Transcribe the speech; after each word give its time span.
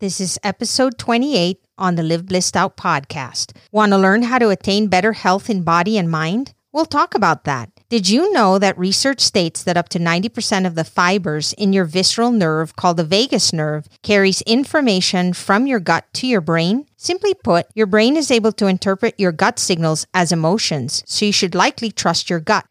This 0.00 0.20
is 0.20 0.38
episode 0.44 0.96
28 0.96 1.58
on 1.76 1.96
the 1.96 2.04
Live 2.04 2.24
Blissed 2.24 2.56
Out 2.56 2.76
podcast. 2.76 3.56
Want 3.72 3.90
to 3.90 3.98
learn 3.98 4.22
how 4.22 4.38
to 4.38 4.50
attain 4.50 4.86
better 4.86 5.12
health 5.12 5.50
in 5.50 5.64
body 5.64 5.98
and 5.98 6.08
mind? 6.08 6.54
We'll 6.72 6.86
talk 6.86 7.16
about 7.16 7.42
that. 7.44 7.70
Did 7.88 8.08
you 8.08 8.32
know 8.32 8.60
that 8.60 8.78
research 8.78 9.18
states 9.18 9.64
that 9.64 9.76
up 9.76 9.88
to 9.88 9.98
90% 9.98 10.68
of 10.68 10.76
the 10.76 10.84
fibers 10.84 11.52
in 11.54 11.72
your 11.72 11.84
visceral 11.84 12.30
nerve, 12.30 12.76
called 12.76 12.98
the 12.98 13.02
vagus 13.02 13.52
nerve, 13.52 13.88
carries 14.04 14.40
information 14.42 15.32
from 15.32 15.66
your 15.66 15.80
gut 15.80 16.04
to 16.12 16.28
your 16.28 16.42
brain? 16.42 16.86
Simply 16.96 17.34
put, 17.34 17.66
your 17.74 17.88
brain 17.88 18.16
is 18.16 18.30
able 18.30 18.52
to 18.52 18.68
interpret 18.68 19.18
your 19.18 19.32
gut 19.32 19.58
signals 19.58 20.06
as 20.14 20.30
emotions, 20.30 21.02
so 21.06 21.24
you 21.24 21.32
should 21.32 21.56
likely 21.56 21.90
trust 21.90 22.30
your 22.30 22.38
gut. 22.38 22.64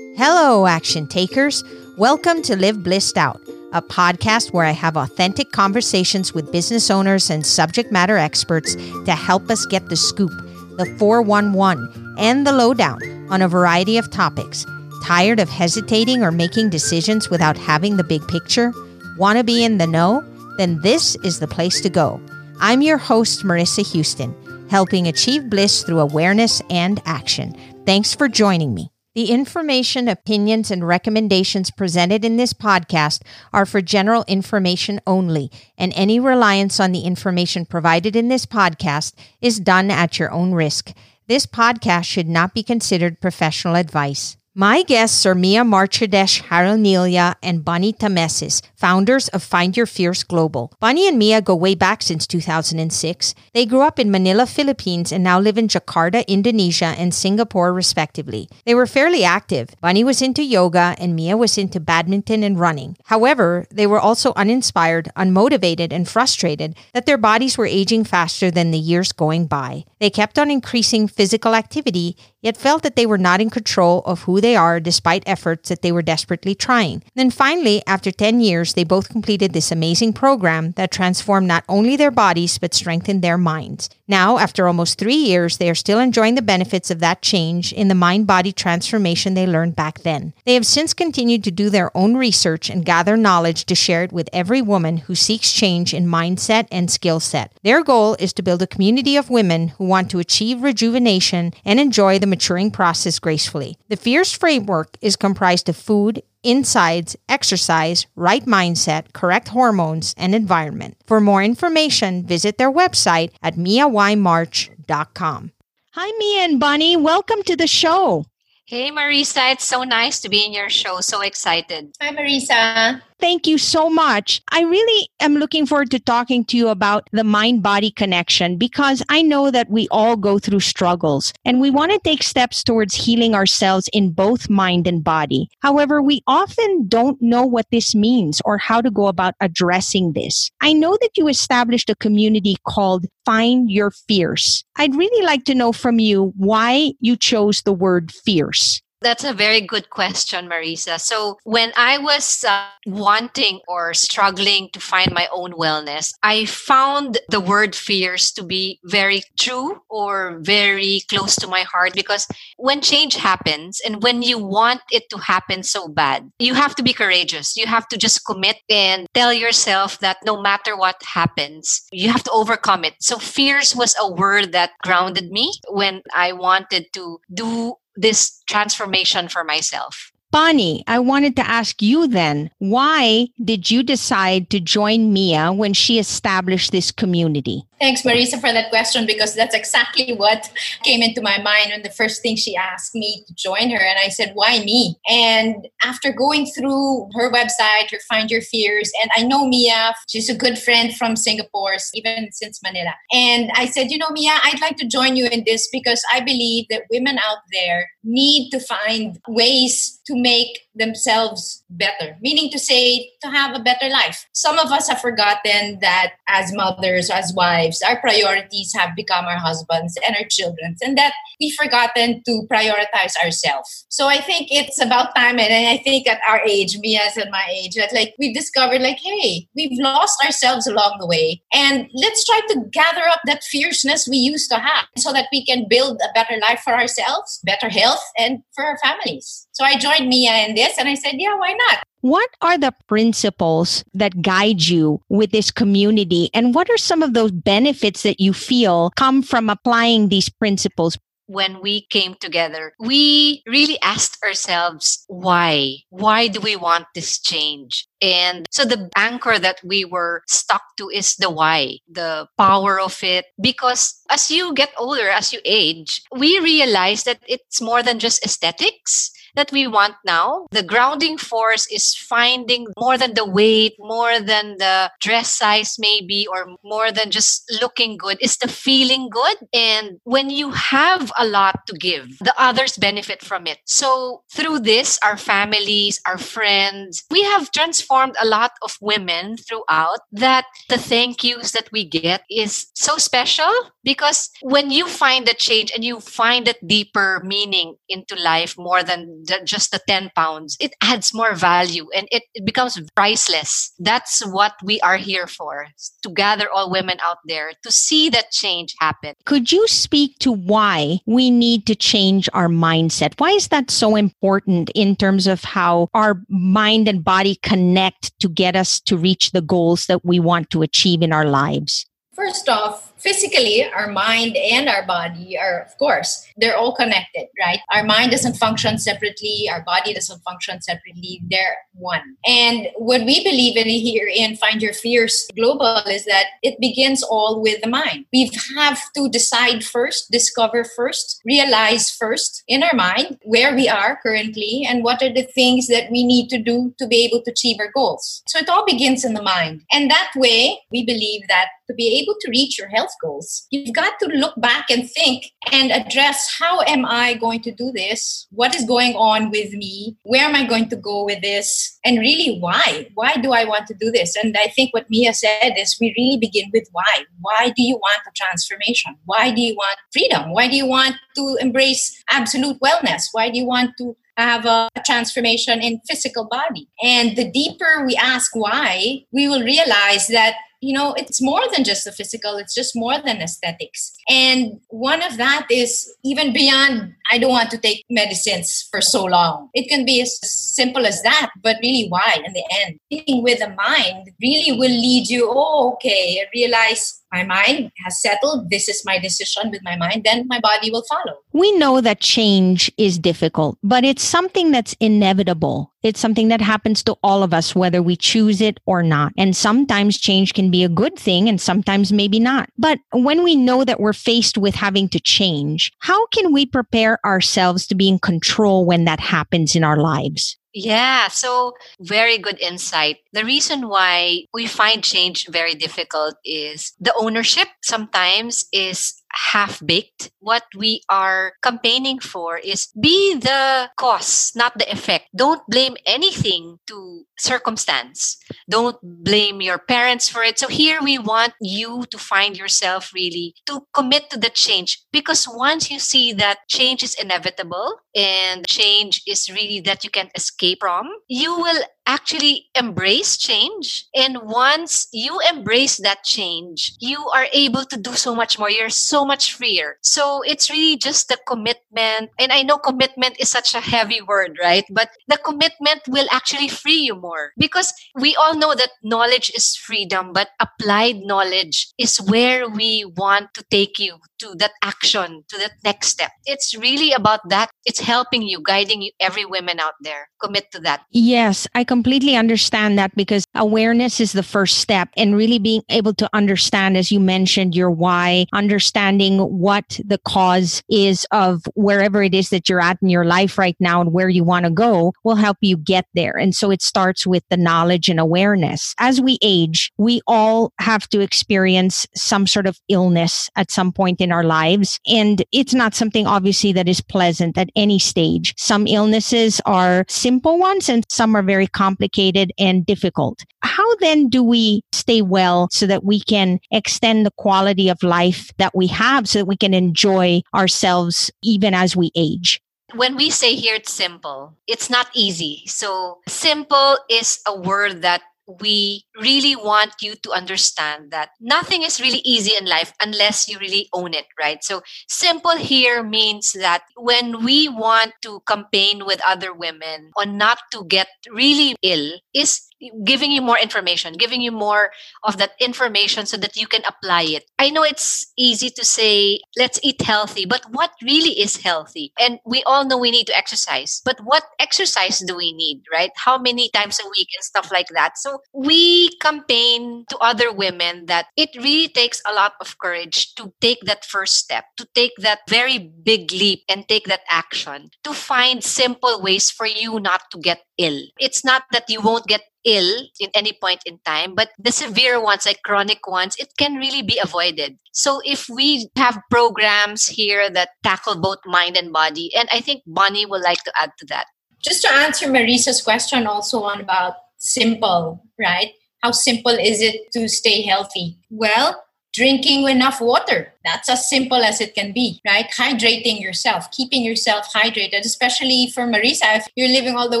Hello, 0.16 0.66
action 0.66 1.06
takers. 1.06 1.62
Welcome 1.98 2.40
to 2.44 2.56
Live 2.56 2.82
Blissed 2.82 3.18
Out 3.18 3.42
a 3.72 3.82
podcast 3.82 4.52
where 4.52 4.64
I 4.64 4.70
have 4.70 4.96
authentic 4.96 5.52
conversations 5.52 6.32
with 6.32 6.52
business 6.52 6.90
owners 6.90 7.30
and 7.30 7.44
subject 7.44 7.92
matter 7.92 8.16
experts 8.16 8.74
to 9.04 9.12
help 9.12 9.50
us 9.50 9.66
get 9.66 9.88
the 9.88 9.96
scoop, 9.96 10.30
the 10.76 10.86
411, 10.98 12.16
and 12.18 12.46
the 12.46 12.52
lowdown 12.52 13.00
on 13.30 13.42
a 13.42 13.48
variety 13.48 13.98
of 13.98 14.10
topics. 14.10 14.64
Tired 15.04 15.38
of 15.38 15.48
hesitating 15.48 16.22
or 16.22 16.30
making 16.30 16.70
decisions 16.70 17.30
without 17.30 17.56
having 17.56 17.96
the 17.96 18.04
big 18.04 18.26
picture? 18.26 18.72
Want 19.16 19.38
to 19.38 19.44
be 19.44 19.64
in 19.64 19.78
the 19.78 19.86
know? 19.86 20.24
Then 20.56 20.80
this 20.80 21.16
is 21.22 21.38
the 21.38 21.46
place 21.46 21.80
to 21.82 21.90
go. 21.90 22.20
I'm 22.60 22.82
your 22.82 22.98
host, 22.98 23.44
Marissa 23.44 23.90
Houston, 23.92 24.34
helping 24.68 25.06
achieve 25.06 25.48
bliss 25.48 25.82
through 25.82 26.00
awareness 26.00 26.60
and 26.70 27.00
action. 27.04 27.54
Thanks 27.86 28.14
for 28.14 28.28
joining 28.28 28.74
me. 28.74 28.90
The 29.18 29.32
information, 29.32 30.06
opinions, 30.06 30.70
and 30.70 30.86
recommendations 30.86 31.72
presented 31.72 32.24
in 32.24 32.36
this 32.36 32.52
podcast 32.52 33.22
are 33.52 33.66
for 33.66 33.82
general 33.82 34.24
information 34.28 35.00
only, 35.08 35.50
and 35.76 35.92
any 35.96 36.20
reliance 36.20 36.78
on 36.78 36.92
the 36.92 37.00
information 37.00 37.66
provided 37.66 38.14
in 38.14 38.28
this 38.28 38.46
podcast 38.46 39.14
is 39.40 39.58
done 39.58 39.90
at 39.90 40.20
your 40.20 40.30
own 40.30 40.52
risk. 40.52 40.92
This 41.26 41.46
podcast 41.46 42.04
should 42.04 42.28
not 42.28 42.54
be 42.54 42.62
considered 42.62 43.20
professional 43.20 43.74
advice. 43.74 44.36
My 44.60 44.82
guests 44.82 45.24
are 45.24 45.36
Mia 45.36 45.62
Marchadesh 45.62 46.42
Haranilia 46.42 47.36
and 47.44 47.64
Bunny 47.64 47.92
Tamesis, 47.92 48.60
founders 48.74 49.28
of 49.28 49.40
Find 49.40 49.76
Your 49.76 49.86
Fierce 49.86 50.24
Global. 50.24 50.72
Bunny 50.80 51.06
and 51.06 51.16
Mia 51.16 51.40
go 51.40 51.54
way 51.54 51.76
back 51.76 52.02
since 52.02 52.26
2006. 52.26 53.36
They 53.54 53.64
grew 53.64 53.82
up 53.82 54.00
in 54.00 54.10
Manila, 54.10 54.46
Philippines, 54.46 55.12
and 55.12 55.22
now 55.22 55.38
live 55.38 55.58
in 55.58 55.68
Jakarta, 55.68 56.26
Indonesia, 56.26 56.86
and 56.98 57.14
Singapore, 57.14 57.72
respectively. 57.72 58.48
They 58.66 58.74
were 58.74 58.88
fairly 58.88 59.22
active. 59.22 59.68
Bunny 59.80 60.02
was 60.02 60.20
into 60.20 60.42
yoga, 60.42 60.96
and 60.98 61.14
Mia 61.14 61.36
was 61.36 61.56
into 61.56 61.78
badminton 61.78 62.42
and 62.42 62.58
running. 62.58 62.96
However, 63.04 63.64
they 63.70 63.86
were 63.86 64.00
also 64.00 64.32
uninspired, 64.34 65.08
unmotivated, 65.16 65.92
and 65.92 66.08
frustrated 66.08 66.74
that 66.94 67.06
their 67.06 67.16
bodies 67.16 67.56
were 67.56 67.66
aging 67.66 68.02
faster 68.02 68.50
than 68.50 68.72
the 68.72 68.78
years 68.78 69.12
going 69.12 69.46
by. 69.46 69.84
They 70.00 70.10
kept 70.10 70.36
on 70.36 70.50
increasing 70.50 71.06
physical 71.06 71.54
activity, 71.54 72.16
yet 72.40 72.56
felt 72.56 72.82
that 72.82 72.96
they 72.96 73.06
were 73.06 73.18
not 73.18 73.40
in 73.40 73.50
control 73.50 74.02
of 74.04 74.22
who 74.22 74.40
they 74.40 74.54
are 74.56 74.80
despite 74.80 75.22
efforts 75.26 75.68
that 75.68 75.82
they 75.82 75.92
were 75.92 76.02
desperately 76.02 76.54
trying. 76.54 77.02
Then 77.14 77.30
finally, 77.30 77.82
after 77.86 78.10
10 78.10 78.40
years, 78.40 78.74
they 78.74 78.84
both 78.84 79.08
completed 79.08 79.52
this 79.52 79.72
amazing 79.72 80.12
program 80.12 80.72
that 80.72 80.90
transformed 80.90 81.48
not 81.48 81.64
only 81.68 81.96
their 81.96 82.10
bodies 82.10 82.58
but 82.58 82.74
strengthened 82.74 83.22
their 83.22 83.38
minds. 83.38 83.90
Now, 84.10 84.38
after 84.38 84.66
almost 84.66 84.98
three 84.98 85.16
years, 85.16 85.58
they 85.58 85.68
are 85.68 85.74
still 85.74 85.98
enjoying 85.98 86.34
the 86.34 86.42
benefits 86.42 86.90
of 86.90 87.00
that 87.00 87.20
change 87.20 87.74
in 87.74 87.88
the 87.88 87.94
mind 87.94 88.26
body 88.26 88.52
transformation 88.52 89.34
they 89.34 89.46
learned 89.46 89.76
back 89.76 90.00
then. 90.00 90.32
They 90.46 90.54
have 90.54 90.64
since 90.64 90.94
continued 90.94 91.44
to 91.44 91.50
do 91.50 91.68
their 91.68 91.94
own 91.94 92.16
research 92.16 92.70
and 92.70 92.86
gather 92.86 93.18
knowledge 93.18 93.66
to 93.66 93.74
share 93.74 94.04
it 94.04 94.12
with 94.12 94.30
every 94.32 94.62
woman 94.62 94.96
who 94.98 95.14
seeks 95.14 95.52
change 95.52 95.92
in 95.92 96.06
mindset 96.06 96.68
and 96.70 96.90
skill 96.90 97.20
set. 97.20 97.52
Their 97.62 97.84
goal 97.84 98.16
is 98.18 98.32
to 98.34 98.42
build 98.42 98.62
a 98.62 98.66
community 98.66 99.16
of 99.16 99.28
women 99.28 99.68
who 99.68 99.84
want 99.84 100.10
to 100.10 100.20
achieve 100.20 100.62
rejuvenation 100.62 101.52
and 101.66 101.78
enjoy 101.78 102.18
the 102.18 102.26
maturing 102.28 102.70
process 102.70 103.18
gracefully. 103.18 103.76
The 103.88 103.96
Fierce 103.96 104.32
framework 104.32 104.96
is 105.00 105.16
comprised 105.16 105.68
of 105.68 105.76
food, 105.76 106.22
insides, 106.42 107.16
exercise, 107.28 108.06
right 108.14 108.44
mindset, 108.44 109.12
correct 109.12 109.48
hormones, 109.48 110.14
and 110.16 110.34
environment. 110.34 110.96
For 111.06 111.20
more 111.20 111.42
information, 111.42 112.26
visit 112.26 112.58
their 112.58 112.72
website 112.72 113.32
at 113.42 113.56
miawymarch.com. 113.56 115.52
Hi, 115.92 116.12
Mia 116.18 116.44
and 116.44 116.60
Bunny. 116.60 116.96
Welcome 116.96 117.42
to 117.42 117.56
the 117.56 117.66
show. 117.66 118.24
Hey, 118.66 118.90
Marisa. 118.90 119.52
It's 119.52 119.64
so 119.64 119.82
nice 119.82 120.20
to 120.20 120.28
be 120.28 120.44
in 120.44 120.52
your 120.52 120.68
show. 120.68 121.00
So 121.00 121.22
excited. 121.22 121.90
Hi, 122.02 122.14
Marisa. 122.14 123.00
Thank 123.20 123.48
you 123.48 123.58
so 123.58 123.90
much. 123.90 124.40
I 124.52 124.62
really 124.62 125.08
am 125.18 125.34
looking 125.34 125.66
forward 125.66 125.90
to 125.90 125.98
talking 125.98 126.44
to 126.46 126.56
you 126.56 126.68
about 126.68 127.08
the 127.10 127.24
mind 127.24 127.64
body 127.64 127.90
connection 127.90 128.56
because 128.56 129.02
I 129.08 129.22
know 129.22 129.50
that 129.50 129.68
we 129.68 129.88
all 129.90 130.16
go 130.16 130.38
through 130.38 130.60
struggles 130.60 131.32
and 131.44 131.60
we 131.60 131.68
want 131.68 131.90
to 131.90 131.98
take 132.04 132.22
steps 132.22 132.62
towards 132.62 132.94
healing 132.94 133.34
ourselves 133.34 133.90
in 133.92 134.12
both 134.12 134.48
mind 134.48 134.86
and 134.86 135.02
body. 135.02 135.48
However, 135.62 136.00
we 136.00 136.22
often 136.28 136.86
don't 136.86 137.20
know 137.20 137.44
what 137.44 137.66
this 137.72 137.92
means 137.92 138.40
or 138.44 138.56
how 138.56 138.80
to 138.80 138.90
go 138.90 139.08
about 139.08 139.34
addressing 139.40 140.12
this. 140.12 140.48
I 140.60 140.72
know 140.72 140.96
that 141.00 141.16
you 141.16 141.26
established 141.26 141.90
a 141.90 141.96
community 141.96 142.56
called 142.68 143.06
Find 143.24 143.68
Your 143.68 143.90
Fierce. 143.90 144.62
I'd 144.76 144.94
really 144.94 145.26
like 145.26 145.44
to 145.46 145.56
know 145.56 145.72
from 145.72 145.98
you 145.98 146.32
why 146.36 146.92
you 147.00 147.16
chose 147.16 147.62
the 147.62 147.72
word 147.72 148.12
fierce. 148.12 148.80
That's 149.00 149.22
a 149.22 149.32
very 149.32 149.60
good 149.60 149.90
question, 149.90 150.48
Marisa. 150.48 150.98
So, 150.98 151.38
when 151.44 151.72
I 151.76 151.98
was 151.98 152.44
uh, 152.44 152.66
wanting 152.86 153.60
or 153.68 153.94
struggling 153.94 154.70
to 154.72 154.80
find 154.80 155.12
my 155.12 155.28
own 155.32 155.52
wellness, 155.52 156.12
I 156.24 156.46
found 156.46 157.18
the 157.28 157.40
word 157.40 157.76
fierce 157.76 158.32
to 158.32 158.42
be 158.42 158.80
very 158.84 159.22
true 159.38 159.82
or 159.88 160.38
very 160.40 161.02
close 161.08 161.36
to 161.36 161.46
my 161.46 161.60
heart 161.60 161.92
because 161.94 162.26
when 162.56 162.80
change 162.80 163.14
happens 163.14 163.80
and 163.84 164.02
when 164.02 164.22
you 164.22 164.36
want 164.36 164.80
it 164.90 165.08
to 165.10 165.18
happen 165.18 165.62
so 165.62 165.86
bad, 165.86 166.28
you 166.40 166.54
have 166.54 166.74
to 166.74 166.82
be 166.82 166.92
courageous. 166.92 167.56
You 167.56 167.66
have 167.66 167.86
to 167.88 167.96
just 167.96 168.26
commit 168.26 168.56
and 168.68 169.06
tell 169.14 169.32
yourself 169.32 170.00
that 170.00 170.18
no 170.24 170.42
matter 170.42 170.76
what 170.76 171.00
happens, 171.04 171.86
you 171.92 172.10
have 172.10 172.24
to 172.24 172.32
overcome 172.32 172.84
it. 172.84 172.94
So, 173.00 173.18
fierce 173.18 173.76
was 173.76 173.94
a 174.00 174.10
word 174.10 174.50
that 174.52 174.72
grounded 174.82 175.30
me 175.30 175.52
when 175.70 176.02
I 176.12 176.32
wanted 176.32 176.92
to 176.94 177.20
do 177.32 177.74
this 177.98 178.42
transformation 178.48 179.28
for 179.28 179.44
myself. 179.44 180.12
Bonnie, 180.30 180.84
I 180.86 180.98
wanted 180.98 181.36
to 181.36 181.46
ask 181.46 181.80
you 181.80 182.06
then, 182.06 182.50
why 182.58 183.28
did 183.42 183.70
you 183.70 183.82
decide 183.82 184.50
to 184.50 184.60
join 184.60 185.12
Mia 185.12 185.52
when 185.54 185.72
she 185.72 185.98
established 185.98 186.70
this 186.70 186.90
community? 186.90 187.64
Thanks, 187.80 188.02
Marisa, 188.02 188.40
for 188.40 188.52
that 188.52 188.70
question 188.70 189.06
because 189.06 189.34
that's 189.34 189.54
exactly 189.54 190.14
what 190.16 190.50
came 190.82 191.00
into 191.00 191.22
my 191.22 191.40
mind 191.40 191.70
when 191.70 191.82
the 191.82 191.90
first 191.90 192.22
thing 192.22 192.34
she 192.34 192.56
asked 192.56 192.94
me 192.94 193.24
to 193.26 193.34
join 193.34 193.70
her. 193.70 193.80
And 193.80 193.98
I 193.98 194.08
said, 194.08 194.32
Why 194.34 194.58
me? 194.64 194.96
And 195.08 195.68
after 195.84 196.12
going 196.12 196.46
through 196.46 197.08
her 197.14 197.30
website, 197.30 197.90
her 197.92 197.98
Find 198.08 198.30
Your 198.30 198.42
Fierce, 198.42 198.90
and 199.00 199.10
I 199.16 199.22
know 199.22 199.46
Mia, 199.46 199.94
she's 200.08 200.28
a 200.28 200.34
good 200.34 200.58
friend 200.58 200.94
from 200.96 201.14
Singapore, 201.14 201.76
even 201.94 202.30
since 202.32 202.60
Manila. 202.62 202.94
And 203.12 203.50
I 203.54 203.66
said, 203.66 203.92
You 203.92 203.98
know, 203.98 204.10
Mia, 204.10 204.32
I'd 204.42 204.60
like 204.60 204.76
to 204.78 204.86
join 204.86 205.14
you 205.14 205.28
in 205.28 205.44
this 205.46 205.68
because 205.72 206.02
I 206.12 206.20
believe 206.20 206.66
that 206.70 206.82
women 206.90 207.18
out 207.18 207.38
there 207.52 207.88
need 208.02 208.50
to 208.50 208.58
find 208.58 209.20
ways 209.28 210.00
to 210.06 210.16
make 210.22 210.67
themselves 210.78 211.64
better, 211.70 212.16
meaning 212.20 212.50
to 212.50 212.58
say, 212.58 213.10
to 213.22 213.28
have 213.28 213.54
a 213.54 213.62
better 213.62 213.88
life. 213.88 214.26
Some 214.32 214.58
of 214.58 214.70
us 214.70 214.88
have 214.88 215.00
forgotten 215.00 215.78
that 215.80 216.12
as 216.28 216.52
mothers, 216.52 217.10
as 217.10 217.32
wives, 217.34 217.82
our 217.82 218.00
priorities 218.00 218.72
have 218.74 218.96
become 218.96 219.26
our 219.26 219.38
husbands 219.38 219.98
and 220.06 220.16
our 220.16 220.26
children, 220.28 220.76
and 220.80 220.96
that 220.96 221.12
we've 221.40 221.54
forgotten 221.54 222.22
to 222.24 222.46
prioritize 222.50 223.16
ourselves. 223.22 223.86
So 223.88 224.06
I 224.06 224.20
think 224.20 224.48
it's 224.50 224.80
about 224.80 225.14
time, 225.14 225.38
and 225.38 225.68
I 225.68 225.82
think 225.82 226.06
at 226.06 226.20
our 226.28 226.40
age, 226.46 226.76
Mia's 226.78 227.16
and 227.16 227.30
my 227.30 227.46
age, 227.50 227.74
that 227.74 227.92
like 227.92 228.14
we've 228.18 228.34
discovered, 228.34 228.80
like, 228.80 228.98
hey, 228.98 229.48
we've 229.54 229.78
lost 229.78 230.22
ourselves 230.24 230.66
along 230.66 230.96
the 231.00 231.06
way, 231.06 231.42
and 231.52 231.88
let's 231.94 232.24
try 232.24 232.40
to 232.48 232.64
gather 232.72 233.06
up 233.08 233.20
that 233.26 233.42
fierceness 233.44 234.08
we 234.08 234.16
used 234.16 234.50
to 234.50 234.58
have 234.58 234.86
so 234.96 235.12
that 235.12 235.26
we 235.32 235.44
can 235.44 235.66
build 235.68 236.00
a 236.02 236.12
better 236.14 236.38
life 236.40 236.60
for 236.60 236.74
ourselves, 236.74 237.40
better 237.44 237.68
health, 237.68 238.04
and 238.16 238.38
for 238.54 238.64
our 238.64 238.78
families. 238.78 239.46
So 239.52 239.64
I 239.64 239.76
joined 239.76 240.08
Mia 240.08 240.46
in 240.46 240.54
this 240.54 240.67
and 240.78 240.88
I 240.88 240.94
said, 240.94 241.14
yeah, 241.18 241.36
why 241.36 241.52
not? 241.52 241.84
What 242.00 242.30
are 242.42 242.58
the 242.58 242.74
principles 242.86 243.84
that 243.94 244.22
guide 244.22 244.62
you 244.62 245.00
with 245.08 245.32
this 245.32 245.50
community? 245.50 246.30
And 246.32 246.54
what 246.54 246.70
are 246.70 246.76
some 246.76 247.02
of 247.02 247.14
those 247.14 247.32
benefits 247.32 248.02
that 248.02 248.20
you 248.20 248.32
feel 248.32 248.90
come 248.96 249.22
from 249.22 249.50
applying 249.50 250.08
these 250.08 250.28
principles? 250.28 250.98
When 251.26 251.60
we 251.60 251.82
came 251.90 252.14
together, 252.14 252.72
we 252.80 253.42
really 253.46 253.78
asked 253.82 254.16
ourselves, 254.24 255.04
why? 255.08 255.74
Why 255.90 256.26
do 256.26 256.40
we 256.40 256.56
want 256.56 256.86
this 256.94 257.20
change? 257.20 257.86
And 258.00 258.46
so 258.50 258.64
the 258.64 258.88
anchor 258.96 259.38
that 259.38 259.58
we 259.62 259.84
were 259.84 260.22
stuck 260.26 260.62
to 260.78 260.88
is 260.88 261.16
the 261.16 261.28
why, 261.28 261.80
the 261.86 262.28
power 262.38 262.80
of 262.80 263.02
it. 263.02 263.26
Because 263.38 264.00
as 264.08 264.30
you 264.30 264.54
get 264.54 264.70
older, 264.78 265.10
as 265.10 265.30
you 265.32 265.40
age, 265.44 266.00
we 266.16 266.38
realize 266.38 267.04
that 267.04 267.20
it's 267.28 267.60
more 267.60 267.82
than 267.82 267.98
just 267.98 268.24
aesthetics 268.24 269.10
that 269.38 269.52
we 269.52 269.68
want 269.68 269.94
now. 270.04 270.46
The 270.50 270.64
grounding 270.64 271.16
force 271.16 271.70
is 271.70 271.94
finding 271.94 272.66
more 272.76 272.98
than 272.98 273.14
the 273.14 273.24
weight, 273.24 273.76
more 273.78 274.18
than 274.18 274.58
the 274.58 274.90
dress 275.00 275.32
size, 275.32 275.76
maybe, 275.78 276.26
or 276.26 276.56
more 276.64 276.90
than 276.90 277.10
just 277.10 277.44
looking 277.62 277.96
good, 277.96 278.18
is 278.20 278.36
the 278.36 278.48
feeling 278.48 279.08
good. 279.08 279.36
And 279.54 280.00
when 280.02 280.28
you 280.28 280.50
have 280.50 281.12
a 281.16 281.24
lot 281.24 281.66
to 281.68 281.74
give, 281.76 282.18
the 282.18 282.34
others 282.36 282.76
benefit 282.76 283.22
from 283.22 283.46
it. 283.46 283.58
So 283.64 284.22
through 284.34 284.60
this, 284.60 284.98
our 285.04 285.16
families, 285.16 286.00
our 286.04 286.18
friends, 286.18 287.04
we 287.08 287.22
have 287.22 287.52
transformed 287.52 288.16
a 288.20 288.26
lot 288.26 288.52
of 288.62 288.76
women 288.80 289.36
throughout 289.36 290.00
that 290.10 290.46
the 290.68 290.78
thank 290.78 291.22
yous 291.22 291.52
that 291.52 291.70
we 291.70 291.84
get 291.84 292.24
is 292.28 292.66
so 292.74 292.96
special 292.96 293.52
because 293.84 294.30
when 294.42 294.70
you 294.70 294.88
find 294.88 295.26
the 295.26 295.34
change 295.34 295.70
and 295.72 295.84
you 295.84 296.00
find 296.00 296.46
that 296.46 296.66
deeper 296.66 297.22
meaning 297.24 297.76
into 297.88 298.16
life 298.16 298.56
more 298.58 298.82
than 298.82 299.24
just 299.44 299.70
the 299.70 299.80
10 299.86 300.10
pounds, 300.14 300.56
it 300.60 300.74
adds 300.82 301.14
more 301.14 301.34
value 301.34 301.86
and 301.94 302.08
it, 302.10 302.24
it 302.34 302.44
becomes 302.44 302.78
priceless. 302.94 303.72
That's 303.78 304.24
what 304.26 304.54
we 304.62 304.80
are 304.80 304.96
here 304.96 305.26
for 305.26 305.66
to 306.02 306.10
gather 306.10 306.50
all 306.50 306.70
women 306.70 306.98
out 307.02 307.18
there 307.26 307.52
to 307.62 307.70
see 307.72 308.08
that 308.10 308.30
change 308.30 308.74
happen. 308.80 309.14
Could 309.24 309.52
you 309.52 309.66
speak 309.68 310.18
to 310.20 310.32
why 310.32 310.98
we 311.06 311.30
need 311.30 311.66
to 311.66 311.74
change 311.74 312.28
our 312.32 312.48
mindset? 312.48 313.18
Why 313.18 313.30
is 313.30 313.48
that 313.48 313.70
so 313.70 313.96
important 313.96 314.70
in 314.74 314.96
terms 314.96 315.26
of 315.26 315.44
how 315.44 315.88
our 315.94 316.22
mind 316.28 316.88
and 316.88 317.04
body 317.04 317.38
connect 317.42 318.18
to 318.20 318.28
get 318.28 318.56
us 318.56 318.80
to 318.80 318.96
reach 318.96 319.32
the 319.32 319.42
goals 319.42 319.86
that 319.86 320.04
we 320.04 320.20
want 320.20 320.50
to 320.50 320.62
achieve 320.62 321.02
in 321.02 321.12
our 321.12 321.26
lives? 321.26 321.86
First 322.14 322.48
off, 322.48 322.87
physically 322.98 323.64
our 323.72 323.90
mind 323.90 324.36
and 324.36 324.68
our 324.68 324.86
body 324.86 325.38
are 325.38 325.62
of 325.62 325.76
course 325.78 326.26
they're 326.36 326.56
all 326.56 326.74
connected 326.74 327.26
right? 327.40 327.60
Our 327.70 327.84
mind 327.84 328.10
doesn't 328.10 328.36
function 328.36 328.78
separately 328.78 329.48
our 329.50 329.62
body 329.62 329.94
doesn't 329.94 330.20
function 330.22 330.60
separately 330.60 331.22
they're 331.30 331.56
one. 331.78 332.16
And 332.26 332.68
what 332.76 333.02
we 333.02 333.22
believe 333.22 333.56
in 333.56 333.66
here 333.66 334.08
in 334.12 334.36
find 334.36 334.60
your 334.60 334.72
fierce 334.72 335.28
global 335.36 335.82
is 335.86 336.04
that 336.06 336.26
it 336.42 336.60
begins 336.60 337.02
all 337.02 337.40
with 337.40 337.60
the 337.62 337.68
mind. 337.68 338.06
We 338.12 338.30
have 338.56 338.80
to 338.96 339.08
decide 339.08 339.64
first 339.64 340.10
discover 340.10 340.64
first 340.64 341.20
realize 341.24 341.90
first 341.90 342.42
in 342.48 342.62
our 342.62 342.74
mind 342.74 343.18
where 343.22 343.54
we 343.54 343.68
are 343.68 343.98
currently 344.02 344.66
and 344.68 344.84
what 344.84 345.02
are 345.02 345.12
the 345.12 345.28
things 345.34 345.68
that 345.68 345.90
we 345.90 346.04
need 346.04 346.28
to 346.30 346.38
do 346.38 346.74
to 346.78 346.86
be 346.86 347.04
able 347.04 347.22
to 347.22 347.30
achieve 347.30 347.56
our 347.60 347.70
goals. 347.72 348.22
So 348.26 348.38
it 348.38 348.48
all 348.48 348.64
begins 348.66 349.04
in 349.04 349.14
the 349.14 349.22
mind. 349.22 349.62
And 349.72 349.90
that 349.90 350.10
way 350.16 350.60
we 350.70 350.84
believe 350.84 351.28
that 351.28 351.48
to 351.68 351.74
be 351.74 352.00
able 352.00 352.16
to 352.20 352.30
reach 352.30 352.58
your 352.58 352.68
health 352.68 352.87
health 352.88 352.96
goals. 353.02 353.46
You've 353.50 353.74
got 353.74 353.98
to 354.00 354.06
look 354.06 354.34
back 354.40 354.70
and 354.70 354.90
think 354.90 355.26
and 355.52 355.70
address 355.70 356.36
how 356.38 356.60
am 356.62 356.84
I 356.84 357.14
going 357.14 357.42
to 357.42 357.52
do 357.52 357.72
this? 357.72 358.26
What 358.30 358.54
is 358.54 358.64
going 358.64 358.94
on 358.94 359.30
with 359.30 359.52
me? 359.52 359.96
Where 360.04 360.24
am 360.24 360.34
I 360.34 360.46
going 360.46 360.68
to 360.70 360.76
go 360.76 361.04
with 361.04 361.22
this? 361.22 361.78
And 361.84 361.98
really, 361.98 362.38
why? 362.38 362.88
Why 362.94 363.16
do 363.16 363.32
I 363.32 363.44
want 363.44 363.66
to 363.68 363.74
do 363.74 363.90
this? 363.90 364.16
And 364.16 364.36
I 364.38 364.48
think 364.48 364.72
what 364.72 364.86
Mia 364.88 365.12
said 365.12 365.54
is 365.56 365.76
we 365.80 365.94
really 365.96 366.18
begin 366.18 366.50
with 366.52 366.68
why. 366.72 367.04
Why 367.20 367.52
do 367.56 367.62
you 367.62 367.76
want 367.76 368.00
a 368.06 368.10
transformation? 368.14 368.96
Why 369.04 369.30
do 369.30 369.40
you 369.40 369.54
want 369.54 369.78
freedom? 369.92 370.32
Why 370.32 370.48
do 370.48 370.56
you 370.56 370.66
want 370.66 370.96
to 371.16 371.36
embrace 371.40 372.02
absolute 372.10 372.58
wellness? 372.60 373.04
Why 373.12 373.30
do 373.30 373.38
you 373.38 373.46
want 373.46 373.72
to 373.78 373.96
have 374.16 374.46
a, 374.46 374.68
a, 374.74 374.82
transformation 374.84 375.62
in 375.62 375.80
physical 375.88 376.26
body. 376.28 376.68
And 376.82 377.16
the 377.16 377.30
deeper 377.30 377.84
we 377.86 377.94
ask 377.94 378.34
why, 378.34 379.04
we 379.12 379.28
will 379.28 379.42
realize 379.42 380.08
that 380.08 380.34
you 380.60 380.72
know 380.72 380.94
it's 380.96 381.22
more 381.22 381.42
than 381.54 381.64
just 381.64 381.84
the 381.84 381.92
physical 381.92 382.36
it's 382.36 382.54
just 382.54 382.74
more 382.74 382.98
than 383.00 383.20
aesthetics. 383.20 383.92
And 384.08 384.60
one 384.68 385.02
of 385.02 385.16
that 385.16 385.46
is 385.50 385.94
even 386.04 386.32
beyond 386.32 386.94
i 387.10 387.18
don't 387.18 387.30
want 387.30 387.50
to 387.50 387.58
take 387.58 387.84
medicines 387.90 388.68
for 388.70 388.80
so 388.80 389.04
long. 389.04 389.48
It 389.54 389.68
can 389.68 389.84
be 389.84 390.00
as 390.02 390.18
simple 390.22 390.86
as 390.86 391.02
that 391.02 391.30
but 391.42 391.56
really 391.62 391.88
why 391.88 392.18
in 392.24 392.32
the 392.32 392.44
end? 392.62 392.78
Being 392.90 393.22
with 393.22 393.38
the 393.40 393.50
mind 393.50 394.10
really 394.22 394.52
will 394.52 394.70
lead 394.70 395.08
you 395.08 395.30
oh 395.32 395.72
okay 395.74 396.20
i 396.22 396.26
realize 396.34 397.02
my 397.12 397.24
mind 397.24 397.72
has 397.84 398.02
settled 398.02 398.50
this 398.50 398.68
is 398.68 398.82
my 398.84 398.98
decision 398.98 399.50
with 399.50 399.62
my 399.62 399.76
mind 399.76 400.04
then 400.04 400.26
my 400.28 400.40
body 400.40 400.70
will 400.70 400.84
follow. 400.88 401.18
We 401.32 401.52
know 401.52 401.80
that 401.80 402.00
change 402.00 402.70
is 402.76 402.98
difficult 402.98 403.58
but 403.62 403.84
it's 403.84 404.02
something 404.02 404.50
that's 404.50 404.74
inevitable 404.80 405.72
it's 405.82 406.00
something 406.00 406.28
that 406.28 406.40
happens 406.40 406.82
to 406.84 406.96
all 407.02 407.22
of 407.22 407.32
us 407.32 407.54
whether 407.54 407.82
we 407.82 407.96
choose 407.96 408.40
it 408.40 408.58
or 408.66 408.82
not. 408.82 409.12
And 409.16 409.36
sometimes 409.36 409.98
change 409.98 410.34
can 410.34 410.50
be 410.50 410.64
a 410.64 410.68
good 410.68 410.98
thing 410.98 411.28
and 411.28 411.40
sometimes 411.40 411.92
maybe 411.92 412.20
not. 412.20 412.50
But 412.58 412.78
when 412.92 413.22
we 413.22 413.36
know 413.36 413.64
that 413.64 413.80
we're 413.80 413.92
faced 413.92 414.38
with 414.38 414.54
having 414.54 414.88
to 414.90 415.00
change 415.00 415.72
how 415.80 416.06
can 416.06 416.32
we 416.32 416.46
prepare 416.46 416.98
ourselves 417.04 417.66
to 417.66 417.74
be 417.74 417.88
in 417.88 417.98
control 417.98 418.66
when 418.66 418.84
that 418.84 419.00
happens 419.00 419.54
in 419.54 419.64
our 419.64 419.76
lives? 419.76 420.36
Yeah, 420.54 421.08
so 421.08 421.54
very 421.80 422.18
good 422.18 422.40
insight. 422.40 422.96
The 423.12 423.24
reason 423.24 423.68
why 423.68 424.24
we 424.32 424.46
find 424.46 424.82
change 424.82 425.28
very 425.28 425.54
difficult 425.54 426.16
is 426.24 426.72
the 426.80 426.94
ownership 426.96 427.48
sometimes 427.62 428.46
is 428.52 428.97
half 429.12 429.64
baked. 429.64 430.10
What 430.20 430.44
we 430.56 430.82
are 430.88 431.32
campaigning 431.42 431.98
for 431.98 432.38
is 432.38 432.68
be 432.80 433.14
the 433.14 433.70
cause, 433.76 434.32
not 434.34 434.58
the 434.58 434.70
effect. 434.70 435.06
Don't 435.14 435.42
blame 435.48 435.76
anything 435.86 436.58
to 436.66 437.04
circumstance. 437.18 438.16
Don't 438.48 438.76
blame 438.82 439.40
your 439.40 439.58
parents 439.58 440.08
for 440.08 440.22
it. 440.22 440.38
So 440.38 440.48
here 440.48 440.78
we 440.82 440.98
want 440.98 441.34
you 441.40 441.84
to 441.90 441.98
find 441.98 442.36
yourself 442.36 442.92
really 442.94 443.34
to 443.46 443.66
commit 443.74 444.10
to 444.10 444.18
the 444.18 444.30
change 444.30 444.78
because 444.92 445.28
once 445.28 445.70
you 445.70 445.78
see 445.78 446.12
that 446.14 446.38
change 446.48 446.82
is 446.82 446.94
inevitable 446.94 447.80
and 447.94 448.46
change 448.46 449.02
is 449.06 449.30
really 449.30 449.60
that 449.60 449.84
you 449.84 449.90
can 449.90 450.10
escape 450.14 450.58
from, 450.60 450.88
you 451.08 451.36
will 451.36 451.62
actually 451.88 452.46
embrace 452.54 453.16
change. 453.16 453.86
And 453.96 454.18
once 454.22 454.86
you 454.92 455.18
embrace 455.32 455.78
that 455.78 456.04
change, 456.04 456.74
you 456.78 457.08
are 457.08 457.26
able 457.32 457.64
to 457.64 457.76
do 457.76 457.94
so 457.94 458.14
much 458.14 458.38
more. 458.38 458.50
You're 458.50 458.68
so 458.68 459.04
much 459.04 459.32
freer. 459.32 459.78
So 459.82 460.22
it's 460.22 460.50
really 460.50 460.76
just 460.76 461.08
the 461.08 461.18
commitment. 461.26 462.10
And 462.18 462.30
I 462.30 462.42
know 462.42 462.58
commitment 462.58 463.16
is 463.18 463.30
such 463.30 463.54
a 463.54 463.60
heavy 463.60 464.00
word, 464.02 464.36
right? 464.40 464.64
But 464.70 464.90
the 465.08 465.18
commitment 465.24 465.80
will 465.88 466.06
actually 466.12 466.48
free 466.48 466.80
you 466.86 466.94
more 466.94 467.32
because 467.38 467.72
we 467.96 468.14
all 468.14 468.36
know 468.36 468.54
that 468.54 468.70
knowledge 468.82 469.32
is 469.34 469.56
freedom, 469.56 470.12
but 470.12 470.28
applied 470.38 470.96
knowledge 470.98 471.72
is 471.78 471.96
where 471.96 472.48
we 472.48 472.84
want 472.96 473.32
to 473.34 473.44
take 473.50 473.78
you 473.78 473.96
to 474.18 474.34
that 474.38 474.52
action, 474.62 475.24
to 475.28 475.38
that 475.38 475.52
next 475.64 475.88
step. 475.88 476.10
It's 476.26 476.54
really 476.56 476.92
about 476.92 477.20
that. 477.30 477.50
It's 477.64 477.80
helping 477.80 478.22
you, 478.22 478.42
guiding 478.42 478.82
you, 478.82 478.90
every 479.00 479.24
woman 479.24 479.60
out 479.60 479.74
there. 479.80 480.08
Commit 480.20 480.50
to 480.52 480.60
that. 480.60 480.82
Yes, 480.90 481.46
I 481.54 481.64
completely 481.78 482.16
understand 482.16 482.76
that 482.76 482.92
because 482.96 483.24
awareness 483.36 484.00
is 484.00 484.10
the 484.10 484.22
first 484.24 484.58
step 484.58 484.88
and 484.96 485.14
really 485.14 485.38
being 485.38 485.62
able 485.68 485.94
to 485.94 486.10
understand, 486.12 486.76
as 486.76 486.90
you 486.90 486.98
mentioned, 486.98 487.54
your 487.54 487.70
why, 487.70 488.26
understanding 488.32 489.20
what 489.20 489.78
the 489.84 489.98
cause 489.98 490.60
is 490.68 491.06
of 491.12 491.42
wherever 491.54 492.02
it 492.02 492.14
is 492.14 492.30
that 492.30 492.48
you're 492.48 492.60
at 492.60 492.78
in 492.82 492.88
your 492.88 493.04
life 493.04 493.38
right 493.38 493.54
now 493.60 493.80
and 493.80 493.92
where 493.92 494.08
you 494.08 494.24
want 494.24 494.44
to 494.44 494.50
go 494.50 494.92
will 495.04 495.14
help 495.14 495.36
you 495.40 495.56
get 495.56 495.86
there. 495.94 496.16
And 496.18 496.34
so 496.34 496.50
it 496.50 496.62
starts 496.62 497.06
with 497.06 497.22
the 497.30 497.36
knowledge 497.36 497.88
and 497.88 498.00
awareness. 498.00 498.74
As 498.80 499.00
we 499.00 499.16
age, 499.22 499.70
we 499.78 500.00
all 500.08 500.52
have 500.58 500.88
to 500.88 500.98
experience 500.98 501.86
some 501.94 502.26
sort 502.26 502.48
of 502.48 502.58
illness 502.68 503.30
at 503.36 503.52
some 503.52 503.70
point 503.70 504.00
in 504.00 504.10
our 504.10 504.24
lives. 504.24 504.80
And 504.88 505.22
it's 505.30 505.54
not 505.54 505.76
something 505.76 506.08
obviously 506.08 506.52
that 506.54 506.68
is 506.68 506.80
pleasant 506.80 507.38
at 507.38 507.50
any 507.54 507.78
stage. 507.78 508.34
Some 508.36 508.66
illnesses 508.66 509.40
are 509.46 509.84
simple 509.88 510.40
ones 510.40 510.68
and 510.68 510.84
some 510.88 511.14
are 511.14 511.22
very 511.22 511.46
complex 511.46 511.67
complicated 511.68 512.32
and 512.38 512.64
difficult. 512.64 513.24
How 513.42 513.68
then 513.76 514.08
do 514.08 514.22
we 514.22 514.62
stay 514.72 515.02
well 515.02 515.48
so 515.50 515.66
that 515.66 515.84
we 515.84 516.00
can 516.00 516.40
extend 516.50 517.04
the 517.04 517.12
quality 517.18 517.68
of 517.68 517.82
life 517.82 518.30
that 518.38 518.54
we 518.56 518.66
have 518.68 519.06
so 519.06 519.18
that 519.20 519.26
we 519.26 519.36
can 519.36 519.52
enjoy 519.52 520.22
ourselves 520.34 521.10
even 521.22 521.52
as 521.52 521.76
we 521.76 521.90
age? 521.94 522.40
When 522.74 522.96
we 522.96 523.10
say 523.10 523.34
here 523.34 523.54
it's 523.56 523.72
simple, 523.72 524.36
it's 524.46 524.68
not 524.68 524.88
easy. 524.94 525.42
So, 525.46 526.00
simple 526.06 526.76
is 526.90 527.20
a 527.26 527.34
word 527.34 527.80
that 527.80 528.02
we 528.40 528.84
really 529.00 529.36
want 529.36 529.72
you 529.80 529.94
to 529.94 530.12
understand 530.12 530.90
that 530.90 531.10
nothing 531.20 531.62
is 531.62 531.80
really 531.80 532.02
easy 532.04 532.32
in 532.38 532.44
life 532.46 532.72
unless 532.82 533.28
you 533.28 533.38
really 533.38 533.68
own 533.72 533.94
it, 533.94 534.06
right? 534.20 534.44
So, 534.44 534.62
simple 534.88 535.36
here 535.36 535.82
means 535.82 536.32
that 536.32 536.64
when 536.76 537.24
we 537.24 537.48
want 537.48 537.94
to 538.02 538.20
campaign 538.28 538.84
with 538.84 539.00
other 539.06 539.32
women 539.32 539.90
on 539.96 540.18
not 540.18 540.38
to 540.52 540.64
get 540.64 540.88
really 541.10 541.56
ill, 541.62 541.98
is 542.14 542.47
giving 542.84 543.10
you 543.10 543.22
more 543.22 543.38
information, 543.38 543.94
giving 543.94 544.20
you 544.20 544.32
more 544.32 544.70
of 545.04 545.16
that 545.18 545.32
information 545.40 546.06
so 546.06 546.16
that 546.16 546.36
you 546.36 546.46
can 546.46 546.62
apply 546.66 547.02
it. 547.02 547.24
I 547.38 547.50
know 547.50 547.62
it's 547.62 548.12
easy 548.16 548.50
to 548.50 548.64
say, 548.64 549.20
let's 549.36 549.60
eat 549.62 549.82
healthy, 549.82 550.24
but 550.24 550.42
what 550.50 550.72
really 550.82 551.20
is 551.20 551.36
healthy? 551.36 551.92
And 551.98 552.18
we 552.24 552.42
all 552.44 552.64
know 552.64 552.78
we 552.78 552.90
need 552.90 553.06
to 553.06 553.16
exercise, 553.16 553.80
but 553.84 553.98
what 554.02 554.24
exercise 554.38 554.98
do 554.98 555.16
we 555.16 555.32
need, 555.32 555.62
right? 555.72 555.90
How 555.96 556.18
many 556.18 556.50
times 556.50 556.78
a 556.80 556.88
week 556.88 557.08
and 557.16 557.24
stuff 557.24 557.50
like 557.52 557.68
that? 557.74 557.98
So 557.98 558.18
we 558.34 558.90
campaign 558.98 559.84
to 559.90 559.98
other 559.98 560.32
women 560.32 560.86
that 560.86 561.06
it 561.16 561.30
really 561.36 561.68
takes 561.68 562.02
a 562.08 562.12
lot 562.12 562.32
of 562.40 562.58
courage 562.58 563.14
to 563.14 563.32
take 563.40 563.60
that 563.62 563.84
first 563.84 564.16
step, 564.16 564.44
to 564.56 564.66
take 564.74 564.92
that 564.98 565.20
very 565.28 565.58
big 565.58 566.12
leap 566.12 566.42
and 566.48 566.68
take 566.68 566.86
that 566.86 567.02
action, 567.10 567.70
to 567.84 567.92
find 567.92 568.42
simple 568.42 569.00
ways 569.00 569.30
for 569.30 569.46
you 569.46 569.80
not 569.80 570.02
to 570.10 570.18
get 570.18 570.42
ill. 570.58 570.80
It's 570.98 571.24
not 571.24 571.44
that 571.52 571.68
you 571.68 571.80
won't 571.80 572.06
get 572.06 572.22
ill 572.44 572.82
in 573.00 573.10
any 573.14 573.32
point 573.32 573.60
in 573.66 573.78
time, 573.84 574.14
but 574.14 574.30
the 574.38 574.52
severe 574.52 575.02
ones, 575.02 575.26
like 575.26 575.42
chronic 575.44 575.86
ones, 575.86 576.16
it 576.18 576.28
can 576.38 576.54
really 576.54 576.82
be 576.82 576.98
avoided. 577.02 577.58
So 577.72 578.00
if 578.04 578.28
we 578.28 578.68
have 578.76 579.00
programs 579.10 579.86
here 579.86 580.30
that 580.30 580.50
tackle 580.62 581.00
both 581.00 581.18
mind 581.26 581.56
and 581.56 581.72
body, 581.72 582.10
and 582.16 582.28
I 582.32 582.40
think 582.40 582.62
Bonnie 582.66 583.06
would 583.06 583.22
like 583.22 583.42
to 583.44 583.52
add 583.60 583.72
to 583.78 583.86
that. 583.86 584.06
Just 584.42 584.62
to 584.62 584.72
answer 584.72 585.06
Marisa's 585.08 585.60
question 585.60 586.06
also 586.06 586.42
on 586.42 586.60
about 586.60 586.94
simple, 587.18 588.04
right? 588.18 588.52
How 588.82 588.92
simple 588.92 589.32
is 589.32 589.60
it 589.60 589.90
to 589.92 590.08
stay 590.08 590.42
healthy? 590.42 590.96
Well, 591.10 591.64
drinking 591.98 592.48
enough 592.48 592.80
water. 592.80 593.34
That's 593.44 593.68
as 593.68 593.88
simple 593.88 594.22
as 594.22 594.40
it 594.40 594.54
can 594.54 594.72
be, 594.72 595.00
right? 595.04 595.26
Hydrating 595.36 596.00
yourself, 596.00 596.48
keeping 596.52 596.84
yourself 596.84 597.26
hydrated, 597.34 597.80
especially 597.84 598.52
for 598.54 598.64
Marisa, 598.66 599.18
if 599.18 599.26
you're 599.34 599.48
living 599.48 599.74
all 599.74 599.90
the 599.90 600.00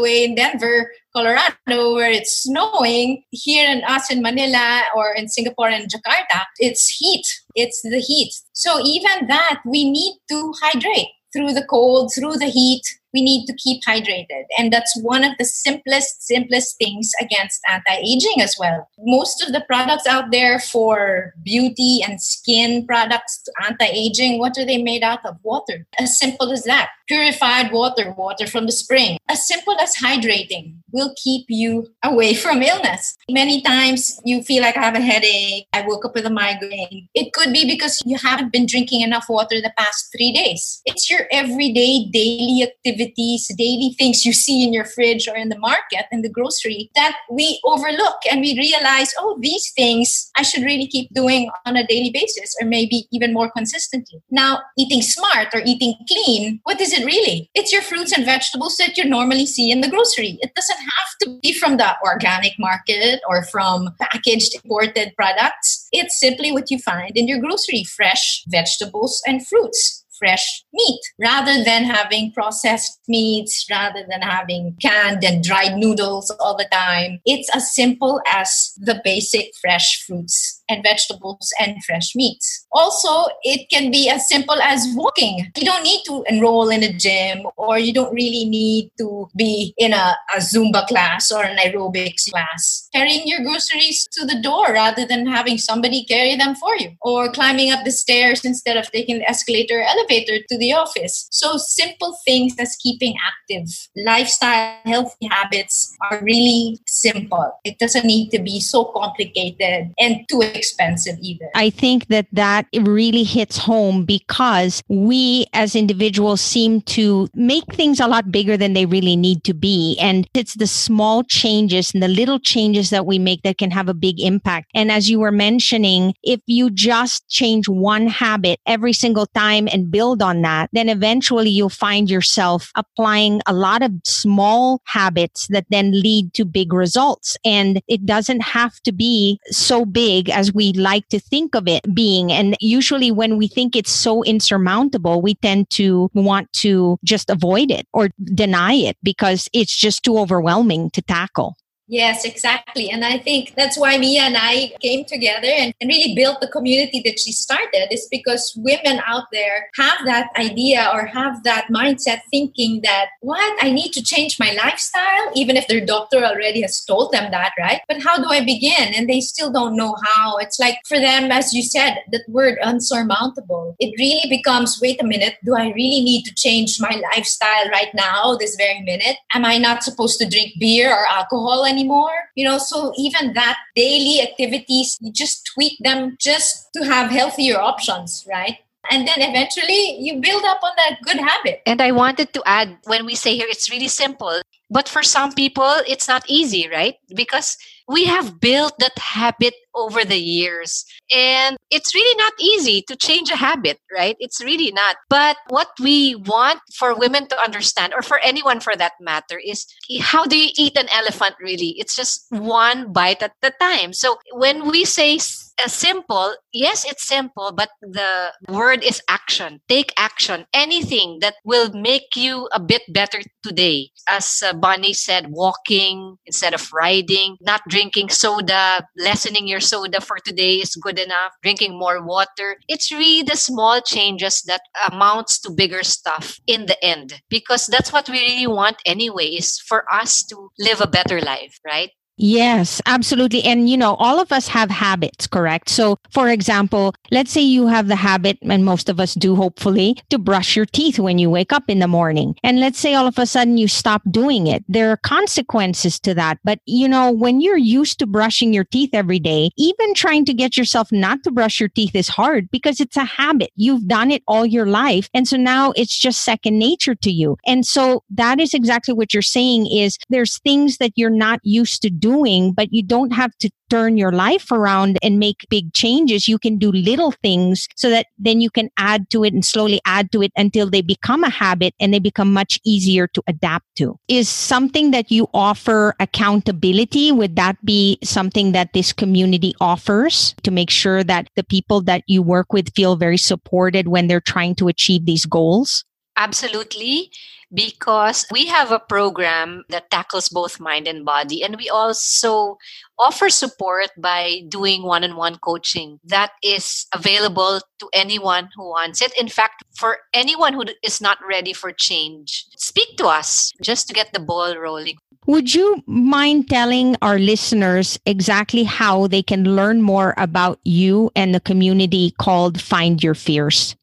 way 0.00 0.24
in 0.24 0.36
Denver, 0.36 0.92
Colorado, 1.12 1.94
where 1.94 2.10
it's 2.10 2.42
snowing, 2.42 3.24
here 3.30 3.68
in 3.68 3.82
us 3.82 4.12
in 4.12 4.22
Manila 4.22 4.82
or 4.94 5.12
in 5.14 5.28
Singapore 5.28 5.68
and 5.68 5.90
Jakarta, 5.90 6.44
it's 6.58 6.88
heat. 6.88 7.26
It's 7.56 7.82
the 7.82 7.98
heat. 7.98 8.32
So 8.52 8.80
even 8.84 9.26
that, 9.26 9.60
we 9.66 9.90
need 9.90 10.14
to 10.30 10.54
hydrate 10.62 11.08
through 11.32 11.52
the 11.52 11.66
cold, 11.68 12.12
through 12.14 12.36
the 12.36 12.46
heat, 12.46 12.82
we 13.12 13.22
need 13.22 13.46
to 13.46 13.54
keep 13.54 13.82
hydrated. 13.84 14.44
And 14.58 14.72
that's 14.72 14.98
one 15.02 15.24
of 15.24 15.32
the 15.38 15.44
simplest, 15.44 16.26
simplest 16.26 16.76
things 16.78 17.12
against 17.20 17.60
anti 17.68 17.96
aging 17.96 18.40
as 18.40 18.56
well. 18.58 18.88
Most 18.98 19.42
of 19.42 19.52
the 19.52 19.64
products 19.66 20.06
out 20.06 20.30
there 20.30 20.58
for 20.58 21.34
beauty 21.42 22.00
and 22.06 22.20
skin 22.20 22.86
products, 22.86 23.42
anti 23.66 23.86
aging, 23.86 24.38
what 24.38 24.58
are 24.58 24.66
they 24.66 24.82
made 24.82 25.02
out 25.02 25.24
of? 25.24 25.36
Water. 25.42 25.86
As 25.98 26.18
simple 26.18 26.52
as 26.52 26.64
that. 26.64 26.90
Purified 27.08 27.72
water, 27.72 28.12
water 28.12 28.46
from 28.46 28.66
the 28.66 28.72
spring. 28.72 29.16
As 29.30 29.48
simple 29.48 29.74
as 29.80 29.96
hydrating 29.96 30.74
will 30.92 31.14
keep 31.22 31.46
you 31.48 31.86
away 32.02 32.34
from 32.34 32.62
illness. 32.62 33.16
Many 33.30 33.62
times 33.62 34.20
you 34.24 34.42
feel 34.42 34.62
like 34.62 34.76
I 34.76 34.84
have 34.84 34.94
a 34.94 35.00
headache, 35.00 35.66
I 35.72 35.82
woke 35.86 36.04
up 36.04 36.14
with 36.14 36.26
a 36.26 36.30
migraine. 36.30 37.08
It 37.14 37.32
could 37.32 37.52
be 37.52 37.66
because 37.66 38.02
you 38.04 38.18
haven't 38.18 38.52
been 38.52 38.66
drinking 38.66 39.02
enough 39.02 39.26
water 39.28 39.60
the 39.60 39.72
past 39.78 40.12
three 40.12 40.32
days. 40.32 40.82
It's 40.84 41.10
your 41.10 41.22
everyday, 41.30 42.06
daily 42.12 42.62
activities, 42.62 43.50
daily 43.56 43.94
things 43.98 44.24
you 44.24 44.32
see 44.32 44.62
in 44.62 44.72
your 44.72 44.84
fridge 44.84 45.28
or 45.28 45.36
in 45.36 45.48
the 45.48 45.58
market, 45.58 46.06
in 46.12 46.22
the 46.22 46.28
grocery, 46.28 46.90
that 46.94 47.16
we 47.30 47.60
overlook 47.64 48.16
and 48.30 48.40
we 48.40 48.56
realize, 48.58 49.12
oh, 49.18 49.38
these 49.40 49.72
things 49.72 50.30
I 50.36 50.42
should 50.42 50.62
really 50.62 50.86
keep 50.86 51.12
doing 51.14 51.50
on 51.66 51.76
a 51.76 51.86
daily 51.86 52.10
basis 52.10 52.54
or 52.60 52.66
maybe 52.66 53.06
even 53.12 53.32
more 53.32 53.50
consistently. 53.50 54.22
Now, 54.30 54.60
eating 54.76 55.02
smart 55.02 55.48
or 55.54 55.62
eating 55.64 55.94
clean, 56.08 56.60
what 56.64 56.80
is 56.80 56.92
it 56.92 56.97
really? 57.04 57.50
It's 57.54 57.72
your 57.72 57.82
fruits 57.82 58.12
and 58.16 58.24
vegetables 58.24 58.76
that 58.76 58.96
you 58.96 59.04
normally 59.04 59.46
see 59.46 59.70
in 59.70 59.80
the 59.80 59.88
grocery. 59.88 60.38
It 60.40 60.54
doesn't 60.54 60.78
have 60.78 61.10
to 61.22 61.38
be 61.42 61.52
from 61.52 61.76
the 61.76 61.96
organic 62.04 62.52
market 62.58 63.20
or 63.28 63.44
from 63.44 63.90
packaged 64.00 64.54
imported 64.62 65.14
products. 65.16 65.88
It's 65.92 66.18
simply 66.18 66.52
what 66.52 66.70
you 66.70 66.78
find 66.78 67.16
in 67.16 67.28
your 67.28 67.40
grocery 67.40 67.84
fresh 67.84 68.44
vegetables 68.48 69.22
and 69.26 69.46
fruits 69.46 70.04
fresh 70.18 70.64
meat 70.72 71.00
rather 71.20 71.62
than 71.62 71.84
having 71.84 72.32
processed 72.32 72.98
meats, 73.08 73.66
rather 73.70 74.04
than 74.10 74.20
having 74.20 74.76
canned 74.82 75.24
and 75.24 75.44
dried 75.44 75.76
noodles 75.76 76.30
all 76.40 76.56
the 76.56 76.66
time. 76.72 77.20
It's 77.24 77.48
as 77.54 77.72
simple 77.72 78.20
as 78.30 78.72
the 78.76 79.00
basic 79.04 79.52
fresh 79.60 80.04
fruits 80.04 80.57
and 80.68 80.82
vegetables 80.82 81.52
and 81.60 81.82
fresh 81.84 82.14
meats. 82.14 82.66
Also, 82.72 83.30
it 83.42 83.68
can 83.70 83.90
be 83.90 84.08
as 84.08 84.28
simple 84.28 84.60
as 84.62 84.86
walking. 84.94 85.50
You 85.56 85.64
don't 85.64 85.82
need 85.82 86.02
to 86.06 86.24
enroll 86.28 86.68
in 86.68 86.82
a 86.82 86.92
gym 86.92 87.46
or 87.56 87.78
you 87.78 87.92
don't 87.92 88.12
really 88.12 88.44
need 88.44 88.90
to 88.98 89.28
be 89.36 89.74
in 89.78 89.92
a, 89.92 90.16
a 90.34 90.38
Zumba 90.38 90.86
class 90.86 91.30
or 91.30 91.42
an 91.44 91.56
aerobics 91.58 92.30
class. 92.30 92.88
Carrying 92.94 93.26
your 93.26 93.42
groceries 93.42 94.06
to 94.12 94.26
the 94.26 94.40
door 94.40 94.72
rather 94.72 95.06
than 95.06 95.26
having 95.26 95.58
somebody 95.58 96.04
carry 96.04 96.36
them 96.36 96.54
for 96.54 96.76
you 96.76 96.90
or 97.02 97.30
climbing 97.30 97.70
up 97.70 97.84
the 97.84 97.92
stairs 97.92 98.44
instead 98.44 98.76
of 98.76 98.90
taking 98.90 99.18
the 99.18 99.28
escalator 99.28 99.80
or 99.80 99.82
elevator 99.82 100.38
to 100.48 100.58
the 100.58 100.72
office. 100.72 101.28
So, 101.30 101.56
simple 101.56 102.18
things 102.24 102.54
as 102.58 102.76
keeping 102.76 103.14
active. 103.26 103.68
Lifestyle, 103.96 104.76
healthy 104.84 105.28
habits 105.30 105.96
are 106.10 106.20
really 106.22 106.78
simple. 106.86 107.52
It 107.64 107.78
doesn't 107.78 108.04
need 108.04 108.30
to 108.30 108.38
be 108.38 108.60
so 108.60 108.86
complicated 108.86 109.92
and 109.98 110.26
too 110.28 110.42
expensive 110.58 111.16
either. 111.22 111.48
I 111.54 111.70
think 111.70 112.08
that 112.08 112.26
that 112.32 112.66
really 112.74 113.24
hits 113.24 113.56
home 113.56 114.04
because 114.04 114.82
we 114.88 115.46
as 115.52 115.74
individuals 115.74 116.40
seem 116.40 116.80
to 116.82 117.28
make 117.34 117.64
things 117.72 118.00
a 118.00 118.08
lot 118.08 118.30
bigger 118.30 118.56
than 118.56 118.72
they 118.72 118.86
really 118.86 119.16
need 119.16 119.44
to 119.44 119.54
be. 119.54 119.96
And 120.00 120.28
it's 120.34 120.54
the 120.54 120.66
small 120.66 121.22
changes 121.24 121.92
and 121.94 122.02
the 122.02 122.08
little 122.08 122.38
changes 122.38 122.90
that 122.90 123.06
we 123.06 123.18
make 123.18 123.42
that 123.42 123.58
can 123.58 123.70
have 123.70 123.88
a 123.88 123.94
big 123.94 124.20
impact. 124.20 124.70
And 124.74 124.90
as 124.90 125.08
you 125.08 125.18
were 125.20 125.32
mentioning, 125.32 126.14
if 126.22 126.40
you 126.46 126.70
just 126.70 127.28
change 127.28 127.68
one 127.68 128.06
habit 128.06 128.60
every 128.66 128.92
single 128.92 129.26
time 129.26 129.68
and 129.72 129.90
build 129.90 130.22
on 130.22 130.42
that, 130.42 130.70
then 130.72 130.88
eventually 130.88 131.50
you'll 131.50 131.68
find 131.68 132.10
yourself 132.10 132.70
applying 132.74 133.40
a 133.46 133.52
lot 133.52 133.82
of 133.82 133.92
small 134.04 134.80
habits 134.84 135.46
that 135.48 135.66
then 135.70 135.92
lead 135.92 136.32
to 136.34 136.44
big 136.44 136.72
results. 136.72 137.36
And 137.44 137.80
it 137.88 138.04
doesn't 138.06 138.40
have 138.40 138.80
to 138.80 138.92
be 138.92 139.38
so 139.46 139.84
big 139.84 140.30
as 140.30 140.47
we 140.52 140.72
like 140.72 141.08
to 141.08 141.20
think 141.20 141.54
of 141.54 141.68
it 141.68 141.94
being. 141.94 142.32
And 142.32 142.56
usually 142.60 143.10
when 143.10 143.36
we 143.36 143.48
think 143.48 143.76
it's 143.76 143.90
so 143.90 144.22
insurmountable, 144.24 145.22
we 145.22 145.34
tend 145.36 145.70
to 145.70 146.10
want 146.14 146.52
to 146.54 146.98
just 147.04 147.30
avoid 147.30 147.70
it 147.70 147.86
or 147.92 148.10
deny 148.24 148.74
it 148.74 148.96
because 149.02 149.48
it's 149.52 149.76
just 149.76 150.02
too 150.02 150.18
overwhelming 150.18 150.90
to 150.90 151.02
tackle. 151.02 151.56
Yes, 151.90 152.26
exactly. 152.26 152.90
And 152.90 153.02
I 153.02 153.16
think 153.16 153.54
that's 153.56 153.78
why 153.78 153.96
Mia 153.96 154.20
and 154.20 154.36
I 154.38 154.72
came 154.82 155.06
together 155.06 155.48
and, 155.48 155.72
and 155.80 155.88
really 155.88 156.14
built 156.14 156.38
the 156.42 156.48
community 156.48 157.00
that 157.06 157.18
she 157.18 157.32
started 157.32 157.88
is 157.90 158.06
because 158.10 158.52
women 158.58 159.00
out 159.06 159.24
there 159.32 159.70
have 159.76 159.98
that 160.04 160.28
idea 160.36 160.90
or 160.92 161.06
have 161.06 161.42
that 161.44 161.68
mindset 161.68 162.20
thinking 162.30 162.82
that, 162.82 163.06
what, 163.22 163.64
I 163.64 163.70
need 163.70 163.92
to 163.92 164.02
change 164.02 164.38
my 164.38 164.52
lifestyle, 164.62 165.30
even 165.34 165.56
if 165.56 165.66
their 165.66 165.84
doctor 165.84 166.18
already 166.18 166.60
has 166.60 166.84
told 166.84 167.10
them 167.12 167.30
that, 167.30 167.52
right? 167.58 167.80
But 167.88 168.02
how 168.02 168.18
do 168.18 168.28
I 168.28 168.44
begin? 168.44 168.92
And 168.94 169.08
they 169.08 169.22
still 169.22 169.50
don't 169.50 169.74
know 169.74 169.96
how. 170.12 170.36
It's 170.36 170.58
like 170.58 170.76
for 170.86 170.98
them, 170.98 171.32
as 171.32 171.54
you 171.54 171.62
said, 171.62 172.00
that 172.12 172.24
word 172.28 172.58
unsurmountable. 172.62 173.76
It 173.80 173.98
really 173.98 174.28
becomes, 174.28 174.78
wait 174.82 175.00
a 175.00 175.06
minute, 175.06 175.36
do 175.42 175.56
I 175.56 175.68
really 175.68 176.02
need 176.02 176.24
to 176.24 176.34
change 176.34 176.78
my 176.80 177.00
lifestyle 177.14 177.70
right 177.70 177.94
now, 177.94 178.36
this 178.36 178.56
very 178.56 178.82
minute? 178.82 179.16
Am 179.32 179.46
I 179.46 179.56
not 179.56 179.82
supposed 179.82 180.18
to 180.18 180.28
drink 180.28 180.52
beer 180.60 180.92
or 180.92 181.06
alcohol? 181.06 181.64
Anymore. 181.78 182.10
You 182.34 182.44
know, 182.44 182.58
so 182.58 182.92
even 182.98 183.34
that 183.34 183.56
daily 183.76 184.20
activities, 184.22 184.96
you 185.00 185.12
just 185.12 185.50
tweak 185.54 185.78
them 185.80 186.16
just 186.18 186.68
to 186.74 186.84
have 186.84 187.10
healthier 187.10 187.58
options, 187.58 188.26
right? 188.28 188.58
and 188.90 189.06
then 189.06 189.20
eventually 189.20 189.98
you 190.00 190.20
build 190.20 190.44
up 190.44 190.60
on 190.62 190.72
that 190.76 190.98
good 191.02 191.18
habit. 191.18 191.62
And 191.66 191.80
I 191.82 191.92
wanted 191.92 192.32
to 192.32 192.42
add 192.46 192.78
when 192.84 193.04
we 193.04 193.14
say 193.14 193.36
here 193.36 193.46
it's 193.48 193.70
really 193.70 193.88
simple, 193.88 194.40
but 194.70 194.88
for 194.88 195.02
some 195.02 195.32
people 195.32 195.74
it's 195.86 196.08
not 196.08 196.24
easy, 196.28 196.68
right? 196.68 196.94
Because 197.14 197.56
we 197.88 198.04
have 198.04 198.38
built 198.38 198.74
that 198.78 198.98
habit 198.98 199.54
over 199.74 200.04
the 200.04 200.18
years. 200.18 200.84
And 201.14 201.56
it's 201.70 201.94
really 201.94 202.16
not 202.18 202.32
easy 202.38 202.82
to 202.82 202.96
change 202.96 203.30
a 203.30 203.36
habit, 203.36 203.78
right? 203.94 204.16
It's 204.18 204.44
really 204.44 204.70
not. 204.72 204.96
But 205.08 205.38
what 205.48 205.68
we 205.80 206.14
want 206.14 206.60
for 206.74 206.94
women 206.94 207.28
to 207.28 207.40
understand, 207.40 207.94
or 207.94 208.02
for 208.02 208.18
anyone 208.18 208.60
for 208.60 208.76
that 208.76 208.92
matter, 209.00 209.40
is 209.42 209.66
how 210.00 210.26
do 210.26 210.36
you 210.36 210.50
eat 210.58 210.76
an 210.76 210.88
elephant 210.90 211.36
really? 211.40 211.74
It's 211.78 211.96
just 211.96 212.26
one 212.28 212.92
bite 212.92 213.22
at 213.22 213.32
a 213.42 213.52
time. 213.58 213.92
So 213.94 214.18
when 214.32 214.68
we 214.68 214.84
say 214.84 215.16
uh, 215.16 215.68
simple, 215.68 216.34
yes, 216.52 216.84
it's 216.84 217.06
simple, 217.06 217.52
but 217.52 217.70
the 217.80 218.32
word 218.48 218.84
is 218.84 219.00
action. 219.08 219.60
Take 219.68 219.92
action. 219.96 220.44
Anything 220.52 221.18
that 221.20 221.36
will 221.44 221.70
make 221.72 222.16
you 222.16 222.48
a 222.52 222.60
bit 222.60 222.82
better 222.92 223.20
today. 223.42 223.90
As 224.08 224.42
uh, 224.44 224.52
Bonnie 224.60 224.92
said, 224.92 225.26
walking 225.30 226.16
instead 226.26 226.54
of 226.54 226.72
riding, 226.72 227.36
not 227.40 227.62
drinking 227.68 228.10
soda, 228.10 228.86
lessening 228.96 229.46
your 229.46 229.60
soda 229.60 230.00
for 230.00 230.18
today 230.18 230.56
is 230.56 230.76
good 230.76 230.98
enough, 230.98 231.32
drinking 231.42 231.78
more 231.78 232.04
water. 232.04 232.56
It's 232.68 232.92
really 232.92 233.22
the 233.22 233.36
small 233.36 233.80
changes 233.80 234.42
that 234.42 234.62
amounts 234.90 235.38
to 235.40 235.50
bigger 235.50 235.82
stuff 235.82 236.38
in 236.46 236.66
the 236.66 236.82
end 236.84 237.20
because 237.28 237.66
that's 237.66 237.92
what 237.92 238.08
we 238.08 238.20
really 238.20 238.46
want 238.46 238.76
anyway 238.86 239.26
is 239.26 239.58
for 239.58 239.84
us 239.92 240.24
to 240.24 240.50
live 240.58 240.80
a 240.80 240.86
better 240.86 241.20
life, 241.20 241.58
right? 241.64 241.90
Yes, 242.20 242.82
absolutely. 242.84 243.44
And, 243.44 243.70
you 243.70 243.76
know, 243.76 243.94
all 243.94 244.20
of 244.20 244.32
us 244.32 244.48
have 244.48 244.70
habits, 244.70 245.28
correct? 245.28 245.68
So, 245.68 246.00
for 246.10 246.28
example, 246.28 246.92
let's 247.12 247.30
say 247.30 247.40
you 247.42 247.68
have 247.68 247.86
the 247.86 247.94
habit, 247.94 248.38
and 248.42 248.64
most 248.64 248.88
of 248.88 248.98
us 248.98 249.14
do, 249.14 249.36
hopefully, 249.36 249.96
to 250.10 250.18
brush 250.18 250.56
your 250.56 250.66
teeth 250.66 250.98
when 250.98 251.18
you 251.18 251.30
wake 251.30 251.52
up 251.52 251.62
in 251.68 251.78
the 251.78 251.86
morning. 251.86 252.34
And 252.42 252.58
let's 252.58 252.78
say 252.80 252.94
all 252.94 253.06
of 253.06 253.18
a 253.18 253.26
sudden 253.26 253.56
you 253.56 253.68
stop 253.68 254.02
doing 254.10 254.48
it. 254.48 254.64
There 254.68 254.90
are 254.90 254.96
consequences 254.96 256.00
to 256.00 256.14
that. 256.14 256.38
But, 256.42 256.58
you 256.66 256.88
know, 256.88 257.12
when 257.12 257.40
you're 257.40 257.56
used 257.56 258.00
to 258.00 258.06
brushing 258.06 258.52
your 258.52 258.64
teeth 258.64 258.90
every 258.94 259.20
day, 259.20 259.50
even 259.56 259.94
trying 259.94 260.24
to 260.24 260.34
get 260.34 260.56
yourself 260.56 260.90
not 260.90 261.22
to 261.22 261.30
brush 261.30 261.60
your 261.60 261.68
teeth 261.68 261.94
is 261.94 262.08
hard 262.08 262.50
because 262.50 262.80
it's 262.80 262.96
a 262.96 263.04
habit. 263.04 263.50
You've 263.54 263.86
done 263.86 264.10
it 264.10 264.24
all 264.26 264.44
your 264.44 264.66
life. 264.66 265.08
And 265.14 265.28
so 265.28 265.36
now 265.36 265.72
it's 265.76 265.96
just 265.96 266.24
second 266.24 266.58
nature 266.58 266.96
to 266.96 267.12
you. 267.12 267.36
And 267.46 267.64
so 267.64 268.02
that 268.10 268.40
is 268.40 268.54
exactly 268.54 268.92
what 268.92 269.14
you're 269.14 269.22
saying 269.22 269.68
is 269.70 269.98
there's 270.08 270.40
things 270.40 270.78
that 270.78 270.92
you're 270.96 271.10
not 271.10 271.38
used 271.44 271.80
to 271.82 271.90
doing 271.90 272.07
doing, 272.08 272.52
but 272.52 272.68
you 272.72 272.82
don't 272.82 273.12
have 273.12 273.36
to 273.38 273.50
turn 273.68 273.98
your 273.98 274.12
life 274.12 274.50
around 274.50 274.98
and 275.02 275.18
make 275.18 275.46
big 275.50 275.72
changes. 275.74 276.26
You 276.26 276.38
can 276.38 276.56
do 276.56 276.72
little 276.72 277.12
things 277.22 277.68
so 277.76 277.90
that 277.90 278.06
then 278.18 278.40
you 278.40 278.50
can 278.50 278.70
add 278.78 279.10
to 279.10 279.24
it 279.24 279.34
and 279.34 279.44
slowly 279.44 279.80
add 279.84 280.10
to 280.12 280.22
it 280.22 280.32
until 280.36 280.70
they 280.70 280.80
become 280.80 281.22
a 281.22 281.28
habit 281.28 281.74
and 281.78 281.92
they 281.92 281.98
become 281.98 282.32
much 282.32 282.58
easier 282.64 283.06
to 283.08 283.22
adapt 283.26 283.66
to. 283.76 283.96
Is 284.08 284.28
something 284.28 284.90
that 284.92 285.10
you 285.10 285.28
offer 285.34 285.94
accountability? 286.00 287.12
Would 287.12 287.36
that 287.36 287.62
be 287.64 287.98
something 288.02 288.52
that 288.52 288.72
this 288.72 288.92
community 288.92 289.52
offers 289.60 290.34
to 290.44 290.50
make 290.50 290.70
sure 290.70 291.04
that 291.04 291.28
the 291.36 291.44
people 291.44 291.82
that 291.82 292.02
you 292.06 292.22
work 292.22 292.52
with 292.52 292.74
feel 292.74 292.96
very 292.96 293.18
supported 293.18 293.88
when 293.88 294.08
they're 294.08 294.20
trying 294.20 294.54
to 294.56 294.68
achieve 294.68 295.04
these 295.04 295.26
goals? 295.26 295.84
Absolutely 296.18 297.10
because 297.52 298.26
we 298.30 298.46
have 298.46 298.70
a 298.72 298.78
program 298.78 299.64
that 299.68 299.90
tackles 299.90 300.28
both 300.28 300.60
mind 300.60 300.86
and 300.86 301.04
body. 301.04 301.42
And 301.42 301.56
we 301.56 301.68
also 301.68 302.58
offer 302.98 303.30
support 303.30 303.88
by 303.96 304.42
doing 304.48 304.82
one 304.82 305.04
on 305.04 305.16
one 305.16 305.36
coaching 305.38 305.98
that 306.04 306.32
is 306.42 306.86
available 306.94 307.60
to 307.78 307.88
anyone 307.92 308.50
who 308.54 308.68
wants 308.68 309.00
it. 309.00 309.18
In 309.18 309.28
fact, 309.28 309.62
for 309.76 309.98
anyone 310.12 310.52
who 310.52 310.64
is 310.82 311.00
not 311.00 311.18
ready 311.26 311.52
for 311.52 311.72
change, 311.72 312.44
speak 312.56 312.96
to 312.98 313.06
us 313.06 313.52
just 313.62 313.88
to 313.88 313.94
get 313.94 314.12
the 314.12 314.20
ball 314.20 314.56
rolling. 314.56 314.96
Would 315.26 315.54
you 315.54 315.82
mind 315.86 316.48
telling 316.48 316.96
our 317.02 317.18
listeners 317.18 317.98
exactly 318.06 318.64
how 318.64 319.08
they 319.08 319.22
can 319.22 319.56
learn 319.56 319.82
more 319.82 320.14
about 320.16 320.58
you 320.64 321.10
and 321.14 321.34
the 321.34 321.40
community 321.40 322.14
called 322.18 322.60
Find 322.60 323.02
Your 323.02 323.14
Fierce? 323.14 323.76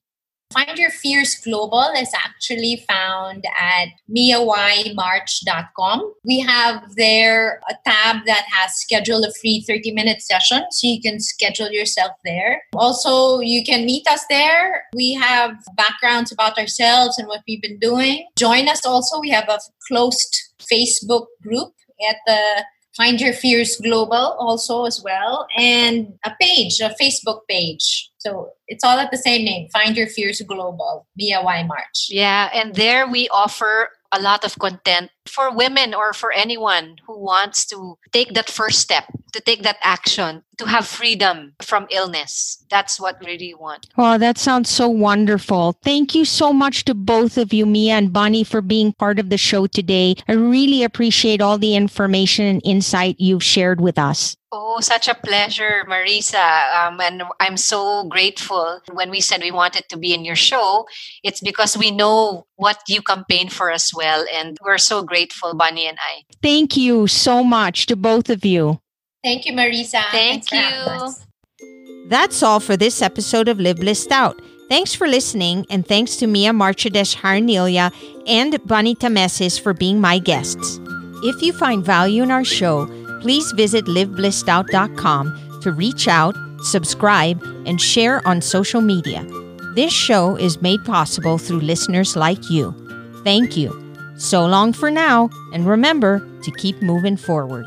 Find 0.54 0.78
Your 0.78 0.92
Fierce 0.92 1.44
Global 1.44 1.92
is 1.98 2.12
actually 2.16 2.86
found 2.88 3.44
at 3.60 3.88
miyawaimarch.com. 4.10 6.14
We 6.24 6.40
have 6.40 6.96
there 6.96 7.62
a 7.70 7.74
tab 7.86 8.26
that 8.26 8.46
has 8.52 8.76
schedule 8.76 9.24
a 9.24 9.32
free 9.42 9.64
30 9.68 9.92
minute 9.92 10.22
session, 10.22 10.64
so 10.72 10.88
you 10.88 11.02
can 11.02 11.20
schedule 11.20 11.72
yourself 11.72 12.12
there. 12.24 12.62
Also, 12.76 13.40
you 13.40 13.64
can 13.64 13.86
meet 13.86 14.08
us 14.08 14.24
there. 14.30 14.84
We 14.94 15.14
have 15.16 15.56
backgrounds 15.76 16.32
about 16.32 16.58
ourselves 16.58 17.18
and 17.18 17.28
what 17.28 17.42
we've 17.48 17.62
been 17.62 17.80
doing. 17.80 18.28
Join 18.38 18.70
us 18.70 18.86
also. 18.86 19.20
We 19.20 19.32
have 19.32 19.50
a 19.50 19.60
closed 19.88 20.38
Facebook 20.72 21.26
group 21.42 21.74
at 22.10 22.18
the 22.26 22.64
Find 22.96 23.20
Your 23.20 23.34
Fierce 23.34 23.76
Global 23.82 24.38
also 24.40 24.86
as 24.86 25.02
well, 25.04 25.48
and 25.58 26.14
a 26.24 26.32
page, 26.40 26.80
a 26.80 26.96
Facebook 27.02 27.42
page. 27.50 28.10
So 28.26 28.50
it's 28.68 28.84
all 28.84 28.98
at 28.98 29.12
the 29.12 29.18
same 29.18 29.46
name. 29.46 29.70
Find 29.70 29.96
Your 29.96 30.08
Fierce 30.08 30.42
Global, 30.42 31.06
Mia 31.16 31.44
Y 31.44 31.64
March. 31.64 32.08
Yeah, 32.10 32.50
and 32.54 32.74
there 32.74 33.08
we 33.08 33.30
offer 33.30 33.90
a 34.12 34.20
lot 34.20 34.44
of 34.44 34.58
content 34.58 35.12
for 35.28 35.56
women 35.56 35.94
or 35.94 36.12
for 36.12 36.32
anyone 36.32 36.96
who 37.06 37.20
wants 37.20 37.66
to 37.68 37.98
take 38.12 38.34
that 38.34 38.50
first 38.50 38.80
step, 38.80 39.06
to 39.36 39.42
take 39.42 39.64
that 39.64 39.78
action, 39.82 40.44
to 40.58 40.66
have 40.66 40.88
freedom 40.88 41.54
from 41.62 41.88
illness. 41.92 42.64
That's 42.70 43.00
what 43.00 43.20
we 43.20 43.28
really 43.28 43.54
want. 43.54 43.88
Oh, 43.98 44.18
that 44.18 44.38
sounds 44.38 44.70
so 44.70 44.88
wonderful. 44.88 45.76
Thank 45.84 46.16
you 46.16 46.24
so 46.24 46.54
much 46.54 46.86
to 46.86 46.94
both 46.94 47.38
of 47.38 47.52
you, 47.52 47.66
Mia 47.66 47.96
and 47.96 48.14
Bonnie, 48.14 48.46
for 48.46 48.62
being 48.62 48.94
part 48.94 49.20
of 49.20 49.30
the 49.30 49.38
show 49.38 49.68
today. 49.68 50.16
I 50.30 50.34
really 50.34 50.84
appreciate 50.84 51.42
all 51.42 51.58
the 51.58 51.76
information 51.76 52.46
and 52.46 52.62
insight 52.64 53.20
you've 53.20 53.44
shared 53.44 53.82
with 53.82 54.00
us. 54.00 54.38
Oh, 54.54 54.80
such 54.80 55.10
a 55.10 55.16
pleasure, 55.16 55.84
Marisa. 55.90 56.74
Um, 56.74 57.02
and 57.02 57.24
I'm 57.42 57.58
so 57.58 58.06
grateful 58.06 58.80
when 58.94 59.10
we 59.10 59.20
said 59.20 59.42
we 59.42 59.52
wanted 59.52 59.84
to 59.90 59.98
be 59.98 60.14
in 60.14 60.24
your 60.24 60.38
show. 60.38 60.88
It's 61.24 61.42
because 61.42 61.76
we 61.76 61.92
know 61.92 62.48
what 62.56 62.80
you 62.88 63.02
campaign 63.02 63.50
for 63.50 63.70
as 63.70 63.92
well. 63.94 64.24
And 64.34 64.58
we're 64.64 64.78
so 64.78 65.04
grateful, 65.04 65.54
Bonnie 65.56 65.88
and 65.88 65.98
I. 66.00 66.24
Thank 66.42 66.78
you 66.78 67.08
so 67.08 67.44
much 67.44 67.86
to 67.88 67.98
both 67.98 68.30
of 68.30 68.46
you. 68.46 68.80
Thank 69.26 69.48
you, 69.48 69.54
Marisa. 69.54 70.04
Thank 70.12 70.48
Thanks 70.48 71.26
you. 71.60 72.10
That's 72.10 72.44
all 72.44 72.60
for 72.60 72.78
this 72.78 73.02
episode 73.02 73.48
of 73.48 73.60
Live 73.60 73.78
Blissed 73.78 74.12
Out. 74.12 74.40
Thanks 74.70 74.94
for 74.94 75.08
listening, 75.08 75.66
and 75.72 75.84
thanks 75.84 76.16
to 76.18 76.28
Mia 76.28 76.52
Marchadesh 76.52 77.16
Harnilia 77.16 77.92
and 78.28 78.64
Bonita 78.68 79.08
Tamesis 79.08 79.60
for 79.60 79.74
being 79.74 80.00
my 80.00 80.20
guests. 80.20 80.80
If 81.24 81.42
you 81.42 81.54
find 81.54 81.84
value 81.84 82.22
in 82.22 82.30
our 82.30 82.44
show, 82.44 82.86
please 83.22 83.52
visit 83.54 83.86
liveblissed.out.com 83.86 85.60
to 85.64 85.72
reach 85.72 86.08
out, 86.08 86.36
subscribe, 86.62 87.42
and 87.66 87.82
share 87.82 88.22
on 88.28 88.42
social 88.42 88.82
media. 88.82 89.26
This 89.74 89.92
show 89.92 90.36
is 90.36 90.62
made 90.62 90.86
possible 90.86 91.40
through 91.40 91.62
listeners 91.62 92.16
like 92.16 92.52
you. 92.52 92.76
Thank 93.24 93.58
you. 93.58 93.74
So 94.18 94.46
long 94.46 94.72
for 94.72 94.92
now, 94.92 95.32
and 95.52 95.66
remember 95.66 96.20
to 96.44 96.52
keep 96.52 96.80
moving 96.84 97.18
forward. 97.18 97.66